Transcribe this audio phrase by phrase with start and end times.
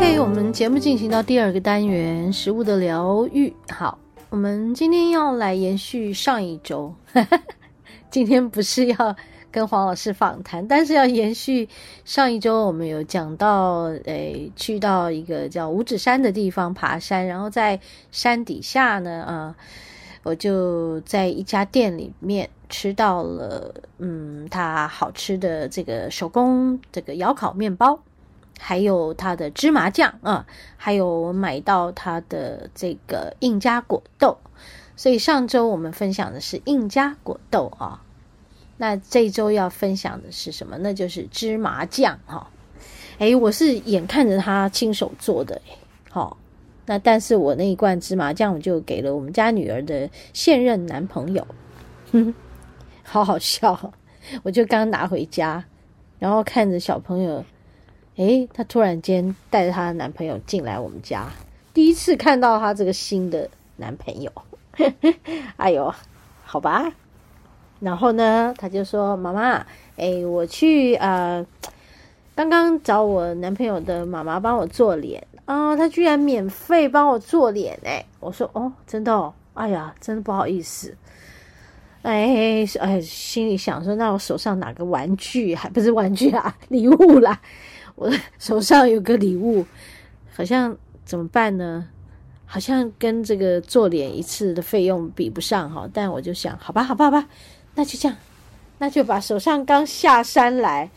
[0.00, 3.54] OK，我们节目进行到第二个单元，食物的疗愈。
[3.68, 3.98] 好，
[4.30, 6.94] 我们今天要来延续上一周。
[8.10, 9.14] 今天不是要
[9.50, 11.68] 跟黄老师访谈，但是要延续
[12.06, 17.78] 上一周我们有讲到，诶，去到一个叫五指山的地方爬山，然后在
[18.10, 19.54] 山底下呢，啊，
[20.22, 28.00] 我就在一家店里面吃到了，嗯，它好吃的这个手工这个窑烤面包。
[28.62, 34.36] 还有它的芝麻酱啊，还有我买到它的这个印加果豆，
[34.96, 38.02] 所以上周我们分享的是印加果豆啊，
[38.76, 40.76] 那这周要分享的是什么？
[40.78, 42.50] 那就是芝麻酱哈。
[43.18, 45.78] 诶，我是眼看着他亲手做的诶，
[46.10, 46.36] 好，
[46.84, 51.46] 那但是我那一罐芝麻酱我就给了我们家女儿的现任男朋友，
[52.12, 52.34] 哼哼，
[53.02, 53.92] 好好笑，
[54.42, 55.64] 我就刚拿回家，
[56.18, 57.42] 然后看着小朋友。
[58.20, 61.26] 诶，她突然间带着她的男朋友进来我们家，
[61.72, 64.30] 第一次看到她这个新的男朋友，
[65.56, 65.90] 哎呦，
[66.44, 66.92] 好吧。
[67.78, 69.64] 然后呢，她就说：“妈妈，
[69.96, 71.46] 诶，我去呃，
[72.34, 80.94] 刚刚找我男朋友的妈妈帮我做脸啊，她居然免费帮我做脸诶，我说：“哦，真的哦，哎呀，真的不好意思。”
[82.02, 87.40] 哎哎，心里想说：“那我手上哪个玩具还不是玩具啊， 礼物啦。”
[88.00, 89.66] 我 手上有个礼物，
[90.34, 90.74] 好像
[91.04, 91.86] 怎么办呢？
[92.46, 95.86] 好像跟这个做脸一次的费用比不上哈。
[95.92, 97.28] 但我就想，好吧，好吧，好吧，
[97.74, 98.16] 那就这样，
[98.78, 100.90] 那就把手上刚下山来，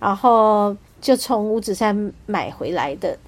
[0.00, 3.18] 然后就从五指山买回来的，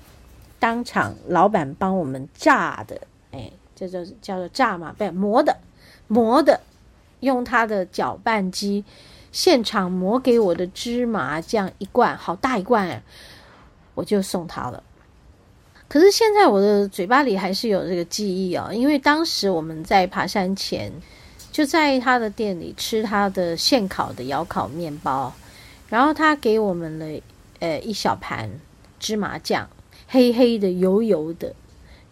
[0.59, 2.99] 当场老板帮我们炸的，
[3.33, 5.55] 哎，这就叫做炸嘛，不磨的，
[6.06, 6.59] 磨的，
[7.21, 8.83] 用他的搅拌机。
[9.31, 13.03] 现场磨给我的芝麻酱一罐，好大一罐哎，
[13.94, 14.83] 我就送他了。
[15.87, 20.93] 可是现在我的嘴巴里还是有这个记忆哦，因为当时我们在爬山前
[21.50, 25.33] 就在他的店里吃他的现烤的窑烤面包，
[25.89, 27.21] 然后他给我们了
[27.60, 28.50] 呃一小盘
[28.99, 29.69] 芝麻酱，
[30.09, 31.55] 黑黑的油油的，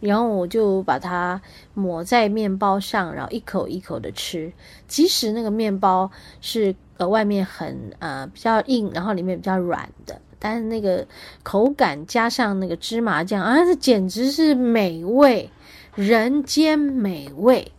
[0.00, 1.41] 然后我就把它
[1.75, 4.53] 抹在面包上，然后一口一口的吃，
[4.88, 6.10] 即使那个面包
[6.41, 6.75] 是。
[6.98, 11.06] 呃，外面很呃比较硬，然后里面比较软的，但是那个
[11.42, 15.50] 口感加上那个芝麻酱啊，这简直是美味，
[15.94, 17.70] 人间美味，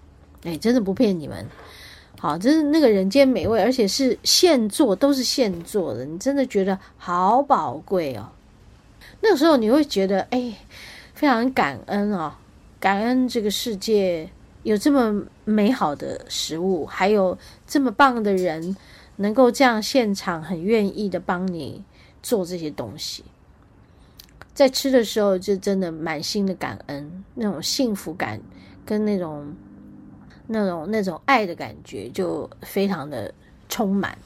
[0.44, 1.44] 哎，真的不骗你们，
[2.20, 8.30] 好，这是那个人间美味，而且是现做，都是现做的，你真的觉得好宝贵哦。
[9.22, 10.54] 那个时候你会觉得，哎，
[11.16, 12.32] 非常感恩哦，
[12.80, 14.30] 感恩这个世界
[14.62, 17.36] 有这么美好的食物，还有
[17.66, 18.76] 这么棒的人。
[19.18, 21.84] 能够这样现场很愿意的帮你
[22.24, 23.24] 做这些东西，
[24.54, 28.40] 在吃的时候就真的满心的感恩，那种幸福感
[28.86, 29.54] 跟那种
[30.46, 33.34] 那种那种爱的感觉就非常的
[33.70, 34.18] 充满。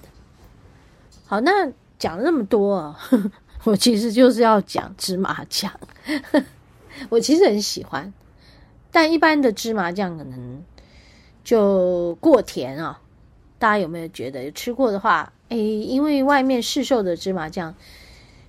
[1.26, 2.94] 好，那讲了那么多，
[3.64, 5.72] 我其实就是要讲芝麻酱，
[7.10, 8.14] 我其实很喜欢，
[8.92, 10.62] 但一般的芝麻酱可能
[11.44, 13.00] 就过甜啊。
[13.62, 17.76] 大家有没有觉得有吃过的话，诶，因为外面市售的芝麻酱，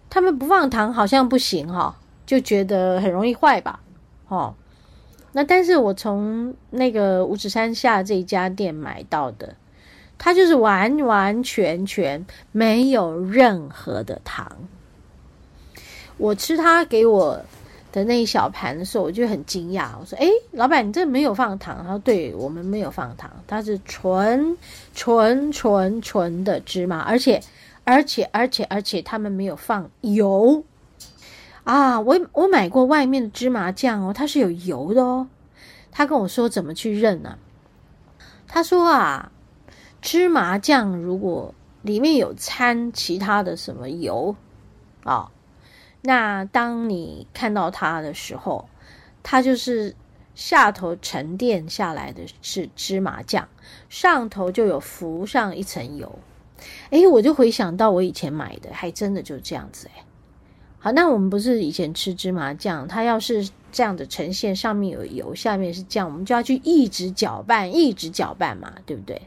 [0.08, 1.94] 他们不放糖好像不行哈、哦，
[2.24, 3.80] 就觉得很容易坏吧？
[4.28, 4.54] 哦，
[5.32, 9.54] 那但是我从那个五指山下这一家店买到的，
[10.16, 14.50] 它就是完完全全没有任何的糖。
[16.16, 17.44] 我吃它给我
[17.92, 19.90] 的那一小盘的时候，我就很惊讶。
[20.00, 24.56] 我说：“诶，老板，你这没有放糖？”他说：“对，我们没有放糖，它是纯
[24.94, 27.40] 纯纯纯的芝麻，而且
[27.84, 30.64] 而且而且而且他们没有放油
[31.64, 32.00] 啊！
[32.00, 35.28] 我我买过外面的芝麻酱哦，它是有油的哦。
[35.90, 37.36] 他跟我说怎么去认呢？
[38.48, 39.30] 他说啊，
[40.00, 44.34] 芝麻酱如果里面有掺其他的什么油
[45.04, 45.30] 啊。”
[46.02, 48.68] 那当你看到它的时候，
[49.22, 49.94] 它就是
[50.34, 53.48] 下头沉淀下来的是芝麻酱，
[53.88, 56.18] 上头就有浮上一层油。
[56.90, 60.02] 诶，我就回想到我以前买的，还真的就是这样子诶。
[60.78, 69.22] 好，那我们不是以前吃芝麻酱，它要是这样的呈现，上面有油，下面是酱，我们就要去一直搅拌，一直搅拌嘛，对不对？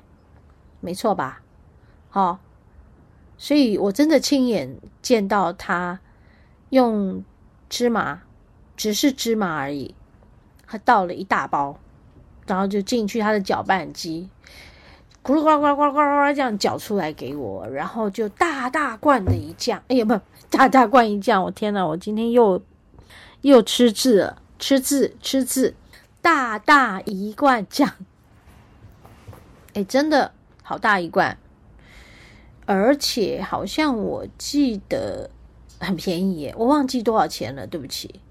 [0.82, 1.42] 没错吧？
[2.10, 2.40] 好，
[3.38, 6.00] 所以我真的亲眼见到它
[6.70, 7.24] 用
[7.70, 8.22] 芝麻，
[8.76, 9.94] 只是芝麻而已，
[10.66, 11.80] 他倒了一大包，
[12.48, 14.30] 然后就进去他的搅拌机。
[15.24, 20.20] 咕噜咕噜咕噜咕噜咕噜这样搅出来给我，然后就大大罐的一酱，哎呀不，
[20.52, 22.62] 大大罐一酱，我天哪，我今天又
[23.42, 25.74] 又吃字了，吃字吃字，
[26.22, 27.92] 大大一罐酱，
[29.74, 30.32] 哎，真的
[30.62, 31.38] 好大一罐，
[32.68, 35.32] 而且好像我记得
[35.80, 38.22] 很便宜耶，我忘记多少钱了，对不起，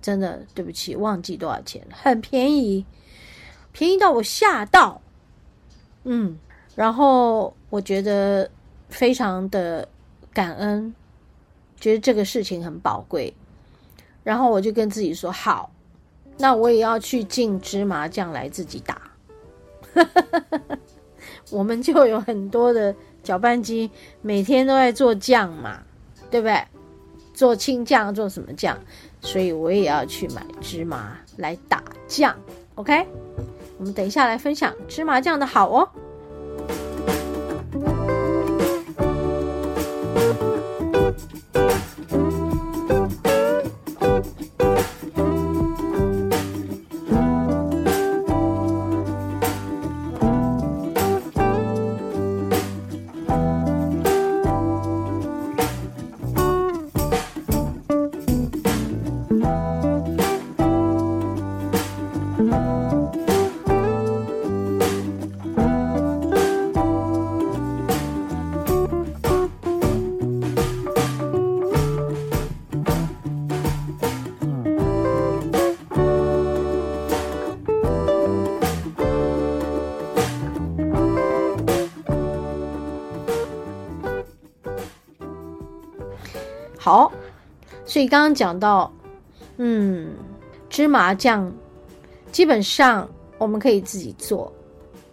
[0.00, 2.84] 真的对不起，忘记多少钱了，很便宜，
[3.72, 5.00] 便宜到我吓到。
[6.04, 6.38] 嗯，
[6.74, 8.50] 然后我觉得
[8.88, 9.88] 非常的
[10.32, 10.94] 感恩，
[11.78, 13.34] 觉得这个事情很宝贵。
[14.22, 15.70] 然后我就跟自己说：“好，
[16.38, 19.10] 那我也要去进芝麻酱来自己打。
[21.50, 25.82] ”我们就有很多的搅拌机，每天都在做酱嘛，
[26.30, 26.62] 对不对？
[27.40, 28.76] 做青酱，做什么酱？
[29.22, 32.36] 所以我也要去买芝麻来打酱。
[32.74, 33.06] OK。
[33.78, 35.88] 我们等一下来分享芝麻酱的好哦。
[86.90, 87.12] 好，
[87.84, 88.92] 所以刚刚讲到，
[89.58, 90.08] 嗯，
[90.68, 91.48] 芝麻酱
[92.32, 93.08] 基本上
[93.38, 94.52] 我们可以自己做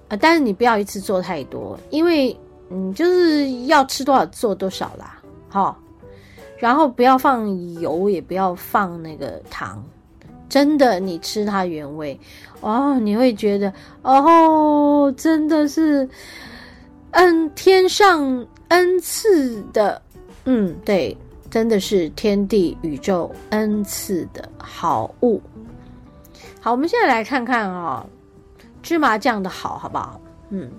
[0.07, 2.35] 啊，但是你不要一次做太多，因为
[2.71, 5.21] 嗯，就是要吃多少做多少啦。
[5.49, 5.79] 好，
[6.57, 7.47] 然后不要放
[7.79, 9.83] 油，也不要放那个糖，
[10.49, 12.19] 真的，你吃它原味
[12.61, 13.71] 哦，你会觉得
[14.01, 16.09] 哦，真的是
[17.11, 20.01] 嗯，天上恩赐的，
[20.45, 21.15] 嗯，对。
[21.49, 25.41] 真的是天地宇宙恩赐的好物。
[26.59, 28.09] 好，我们现在来看看啊、哦，
[28.83, 30.19] 芝麻酱的好，好不好？
[30.49, 30.69] 嗯，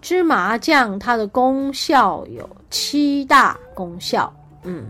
[0.00, 4.32] 芝麻酱它的功效有七大功效。
[4.64, 4.86] 嗯，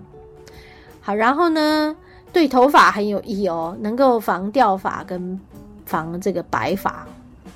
[1.00, 1.94] 好，然后呢，
[2.32, 5.38] 对头发很有益哦，能够防掉发跟
[5.84, 7.06] 防这个白发。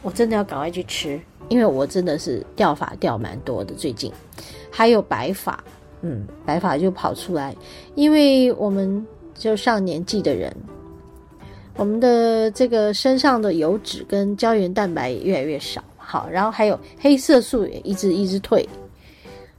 [0.03, 4.13] 我真的要赶快去吃，因为我真的是掉发掉蛮多的，最近
[4.71, 5.63] 还有白发。
[6.07, 7.57] 嗯，白发就跑出来，
[7.95, 10.55] 因为我们就上年纪的人，
[11.77, 18.69] 我们的这个身上的油脂跟胶原蛋白也越来越少，好，然后还有黑色素也一直一直退，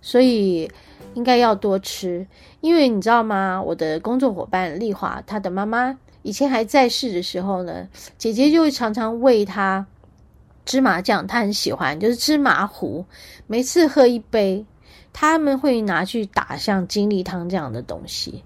[0.04, 0.70] 所以
[1.16, 2.24] 应该要多吃。
[2.62, 3.60] 因为你知道吗？
[3.60, 7.88] 我的工作伙伴丽华，她的妈妈以前还在世的时候呢，
[8.20, 9.84] 姐姐就会常常喂她
[10.64, 13.04] 芝麻酱，她很喜欢，就是芝麻糊，
[13.48, 14.64] 每次喝一杯。
[15.17, 18.43] 他们会拿去打像精力汤这样的东西，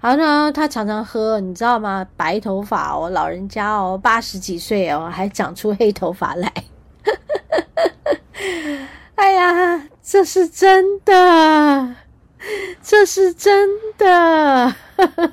[0.00, 2.04] 好，呢，他常常喝，你知道吗？
[2.16, 6.52] 白头发哦，老人家哦，八十几岁哦，还长出黑头发来。
[9.14, 11.94] 哎呀，这是真的，
[12.82, 14.74] 这是真的，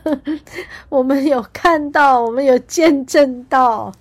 [0.89, 3.91] 我们有看到，我们有见证到，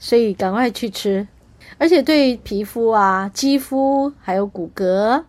[0.00, 1.24] 所以赶快去吃，
[1.78, 5.22] 而且对皮肤啊、肌肤还有骨骼。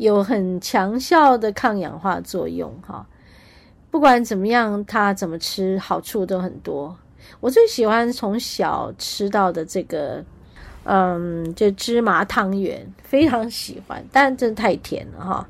[0.00, 3.06] 有很强效的抗氧化作用，哈！
[3.90, 6.96] 不管怎么样，它怎么吃，好处都很多。
[7.38, 10.24] 我最喜欢从小吃到的这个，
[10.84, 15.46] 嗯，就芝麻汤圆，非常喜欢，但真的太甜了，哈。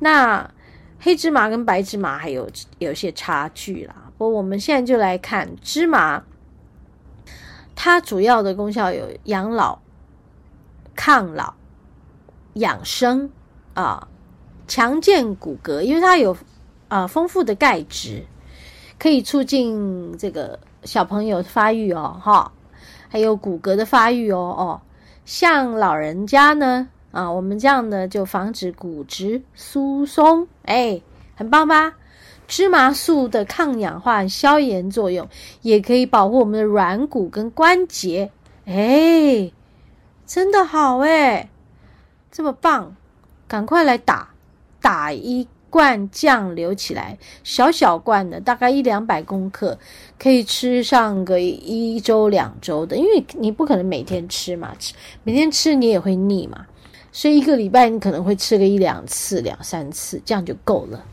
[0.00, 0.50] 那
[0.98, 4.10] 黑芝麻跟白芝麻还有有些差距啦。
[4.18, 6.24] 不过我们现在就来看芝麻，
[7.76, 9.78] 它主要的功效有养老、
[10.96, 11.54] 抗老、
[12.54, 13.30] 养生。
[13.74, 14.08] 啊，
[14.66, 16.36] 强健骨骼，因为它有
[16.88, 18.24] 啊丰富的钙质，
[18.98, 22.52] 可以促进这个小朋友发育哦，哈，
[23.08, 24.80] 还有骨骼的发育哦，哦，
[25.24, 31.00] 像老人家呢，啊，我们这样呢就防止骨质疏松，哎，
[31.34, 31.94] 很棒吧？
[32.46, 35.26] 芝麻素的抗氧化、消炎作用，
[35.62, 38.30] 也可以保护我们的软骨跟关节。
[38.66, 39.50] 哎，
[40.26, 41.48] 真的好哎，
[42.30, 42.94] 这么棒，
[43.46, 44.30] 赶快来打
[44.80, 49.78] 打一罐酱留起来，小小罐的，大概一两百公克，
[50.18, 56.66] 可以吃上个一周两周的，因为你不可能每天吃嘛，吃每天吃你也会腻嘛。
[57.10, 61.04] 所以一个礼拜你可能会吃个一两次、两三次，这样就够了。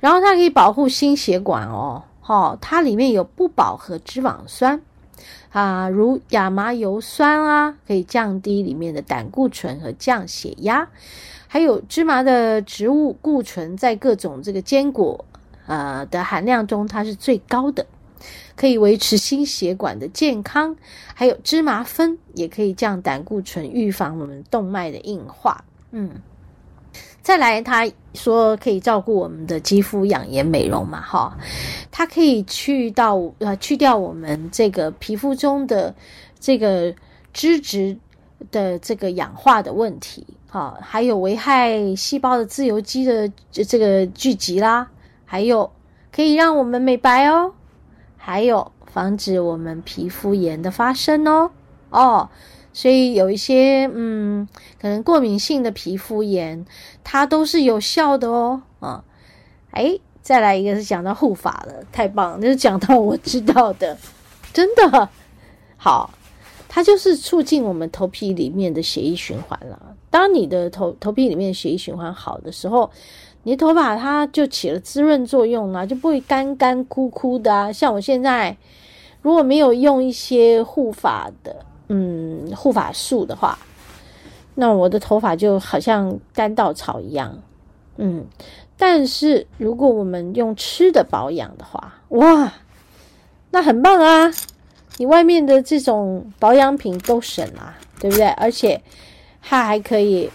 [0.00, 4.80] 然后它可以保护心血管哦，哦，它里面有不饱和脂肪酸
[5.50, 10.88] 啊，如亚麻油酸啊，可以降低里面的胆固醇和降血压。
[11.52, 15.24] 还有芝麻的植物固醇在各种这个坚果
[15.66, 17.84] 呃的含量中，它是最高的。
[18.54, 20.76] 可以维持心血管的健康，
[21.12, 25.64] 还有芝麻酚也可以降胆固醇，预防我们动脉的硬化。
[25.90, 26.10] 嗯，
[27.20, 31.36] 再来，他说可以照顾我们的肌肤养颜美容嘛，哈，
[31.90, 35.92] 它可以去到呃去掉我们这个皮肤中的
[36.38, 36.94] 这个
[37.32, 37.96] 脂质
[38.52, 44.88] 的这个氧化的问题，好，还有危害细胞的自由基的这个聚集啦，
[45.24, 45.70] 还有
[46.10, 47.54] 可以让我们美白哦。
[48.16, 51.52] 还有防止我们皮肤炎的发生哦
[51.90, 52.28] 哦，
[52.72, 54.48] 所以有一些嗯，
[54.80, 56.66] 可能过敏性的皮肤炎，
[57.04, 59.04] 它都是有效的哦啊。
[59.70, 63.96] 哎，再来一个是讲到护发了，太棒了，就是讲到我知道的，
[64.52, 65.08] 真的
[65.76, 66.10] 好，
[66.68, 69.96] 它就是促进我们头皮里面的血液循环了。
[70.10, 72.90] 当你的头头皮里面血液循环好的时候。
[73.42, 77.72] 你的头发它就起了滋润作用啊，就不会干干枯枯的啊。
[77.72, 78.54] 像我现在
[79.22, 83.58] 如果没有用一些护发的，嗯，护发素的话，
[84.54, 87.38] 那我的头发就好像干稻草一样，
[87.96, 88.26] 嗯。
[88.76, 92.52] 但是如果我们用吃的保养的话，哇，
[93.52, 94.30] 那很棒啊！
[94.98, 98.26] 你外面的这种保养品都省啊，对不对？
[98.32, 98.82] 而且
[99.40, 100.30] 它还可以。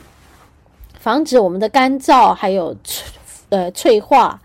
[0.98, 2.76] 防止我们的干燥，还有
[3.50, 4.42] 呃脆化，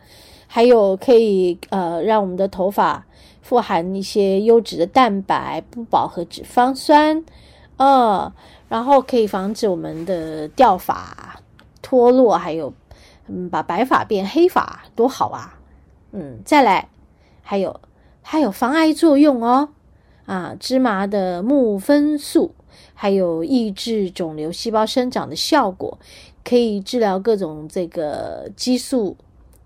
[0.46, 3.02] 还有可以呃让我们的头发
[3.40, 7.24] 富含一些优质的蛋白、不饱和脂肪酸，
[7.78, 8.30] 呃，
[8.68, 11.40] 然后可以防止我们的掉发、
[11.80, 12.74] 脱落，还有
[13.26, 15.58] 嗯把白发变黑发，多好啊！
[16.12, 16.90] 嗯，再来，
[17.40, 17.80] 还有
[18.20, 19.70] 还有防癌作用哦，
[20.26, 22.54] 啊，芝麻的木酚素，
[23.00, 25.98] 还有抑制肿瘤细胞生长的效果。
[26.44, 29.16] 可以治疗各种这个激素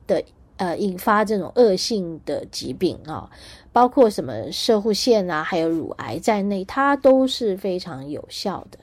[0.06, 0.22] 的
[0.56, 3.30] 呃引发这种恶性的疾病啊，
[3.72, 8.78] 包括什么摄护腺啊，还有乳癌在内，它都是非常有效的。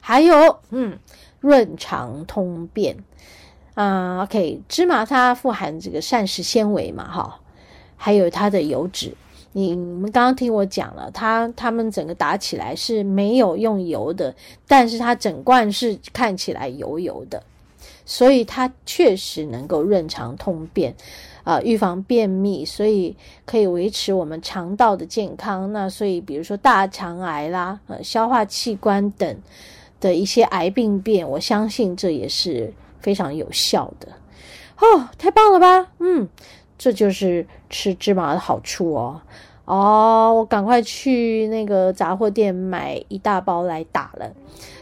[0.00, 0.98] 还有，嗯，
[1.40, 2.96] 润肠通便
[3.74, 4.22] 啊。
[4.22, 7.40] OK，芝麻它富含这个膳食纤维嘛，哈，
[7.96, 9.14] 还有它的油脂。
[9.58, 14.32] 你们刚刚听我讲了，它它们整个打起来是没有用油的，
[14.68, 17.42] 但是它整罐是看起来油油的，
[18.06, 20.92] 所以它确实能够润肠通便，
[21.42, 25.72] 啊、呃，预防便秘，所以可以维持我们肠道的健康。
[25.72, 29.36] 那所以比如说大肠癌啦，呃，消化器官等
[29.98, 34.06] 的一些癌病变，我相信这也是非常有效的。
[34.78, 35.90] 哦，太棒了吧？
[35.98, 36.28] 嗯。
[36.80, 39.20] 这就是吃芝麻的好处哦！
[39.68, 44.32] 哦，我赶快去那个杂货店买一大包来打了。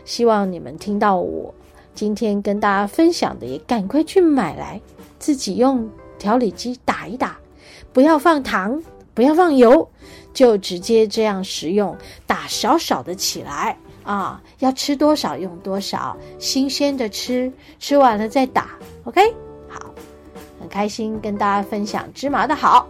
[0.05, 1.52] 希望你们听到我
[1.93, 4.81] 今天跟大家分享的，也赶快去买来，
[5.19, 5.90] 自己用
[6.21, 7.37] 调理机打一打，
[7.93, 8.81] 不要放糖，
[9.12, 9.90] 不要放油，
[10.33, 14.40] 就直接这样食用，打少少的起来啊！
[14.61, 19.35] 要吃多少用多少，新鲜的吃，吃完了再打，OK
[19.69, 19.93] 好。
[20.61, 22.87] 很开心跟大家分享芝麻的好，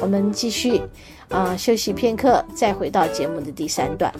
[0.00, 0.80] 我们继续，
[1.34, 4.14] 啊、休息片刻，再回到节目的第三段。